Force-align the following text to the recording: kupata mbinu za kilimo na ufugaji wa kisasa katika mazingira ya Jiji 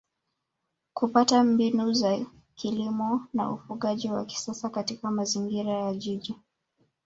kupata 0.93 1.43
mbinu 1.43 1.93
za 1.93 2.25
kilimo 2.55 3.27
na 3.33 3.51
ufugaji 3.51 4.11
wa 4.11 4.25
kisasa 4.25 4.69
katika 4.69 5.11
mazingira 5.11 5.73
ya 5.73 5.93
Jiji 5.93 6.35